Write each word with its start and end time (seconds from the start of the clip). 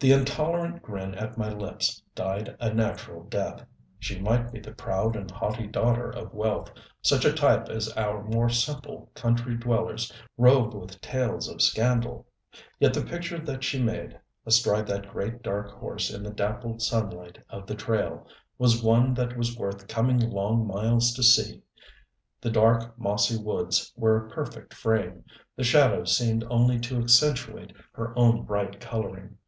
The 0.00 0.10
intolerant 0.10 0.82
grin 0.82 1.14
at 1.14 1.38
my 1.38 1.48
lips 1.48 2.02
died 2.16 2.56
a 2.58 2.74
natural 2.74 3.22
death. 3.22 3.62
She 4.00 4.18
might 4.18 4.50
be 4.50 4.58
the 4.58 4.72
proud 4.72 5.14
and 5.14 5.30
haughty 5.30 5.68
daughter 5.68 6.10
of 6.10 6.34
wealth, 6.34 6.72
such 7.00 7.24
a 7.24 7.32
type 7.32 7.68
as 7.68 7.88
our 7.92 8.24
more 8.24 8.48
simple 8.48 9.12
country 9.14 9.54
dwellers 9.54 10.12
robe 10.36 10.74
with 10.74 11.00
tales 11.00 11.46
of 11.48 11.62
scandal, 11.62 12.26
yet 12.80 12.92
the 12.92 13.04
picture 13.04 13.38
that 13.38 13.62
she 13.62 13.80
made 13.80 14.18
astride 14.44 14.88
that 14.88 15.08
great, 15.12 15.44
dark 15.44 15.70
horse 15.70 16.10
in 16.12 16.24
the 16.24 16.32
dappled 16.32 16.82
sunlight 16.82 17.38
of 17.48 17.68
the 17.68 17.76
trail 17.76 18.26
was 18.58 18.82
one 18.82 19.14
that 19.14 19.36
was 19.36 19.56
worth 19.56 19.86
coming 19.86 20.18
long 20.18 20.66
miles 20.66 21.14
to 21.14 21.22
see. 21.22 21.62
The 22.40 22.50
dark, 22.50 22.98
mossy 22.98 23.38
woods 23.40 23.92
were 23.96 24.26
a 24.26 24.28
perfect 24.28 24.74
frame, 24.74 25.22
the 25.54 25.62
shadows 25.62 26.18
seemed 26.18 26.44
only 26.50 26.80
to 26.80 26.98
accentuate 26.98 27.72
her 27.92 28.12
own 28.18 28.42
bright 28.42 28.80
coloring. 28.80 29.36